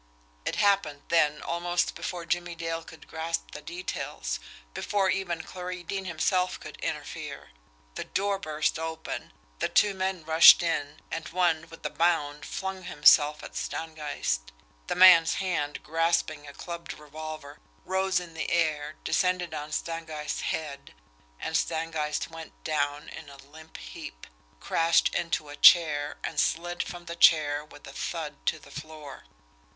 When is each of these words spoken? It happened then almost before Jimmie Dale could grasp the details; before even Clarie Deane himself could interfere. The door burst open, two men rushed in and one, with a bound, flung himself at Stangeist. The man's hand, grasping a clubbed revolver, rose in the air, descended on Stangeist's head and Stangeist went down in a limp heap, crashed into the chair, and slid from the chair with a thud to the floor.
It 0.45 0.55
happened 0.55 1.03
then 1.09 1.43
almost 1.43 1.93
before 1.93 2.25
Jimmie 2.25 2.55
Dale 2.55 2.81
could 2.83 3.07
grasp 3.07 3.51
the 3.51 3.61
details; 3.61 4.39
before 4.73 5.11
even 5.11 5.43
Clarie 5.43 5.83
Deane 5.83 6.05
himself 6.05 6.59
could 6.59 6.77
interfere. 6.77 7.51
The 7.93 8.05
door 8.05 8.39
burst 8.39 8.79
open, 8.79 9.31
two 9.75 9.93
men 9.93 10.23
rushed 10.25 10.63
in 10.63 11.01
and 11.11 11.27
one, 11.29 11.69
with 11.69 11.85
a 11.85 11.91
bound, 11.91 12.47
flung 12.47 12.81
himself 12.85 13.43
at 13.43 13.55
Stangeist. 13.55 14.51
The 14.87 14.95
man's 14.95 15.35
hand, 15.35 15.83
grasping 15.83 16.47
a 16.47 16.53
clubbed 16.53 16.93
revolver, 16.95 17.59
rose 17.85 18.19
in 18.19 18.33
the 18.33 18.49
air, 18.51 18.95
descended 19.03 19.53
on 19.53 19.71
Stangeist's 19.71 20.41
head 20.41 20.95
and 21.39 21.55
Stangeist 21.55 22.27
went 22.31 22.53
down 22.63 23.07
in 23.07 23.29
a 23.29 23.37
limp 23.37 23.77
heap, 23.77 24.25
crashed 24.59 25.13
into 25.13 25.47
the 25.47 25.57
chair, 25.57 26.17
and 26.23 26.39
slid 26.39 26.81
from 26.81 27.05
the 27.05 27.15
chair 27.15 27.63
with 27.63 27.85
a 27.85 27.93
thud 27.93 28.43
to 28.47 28.57
the 28.57 28.71
floor. 28.71 29.25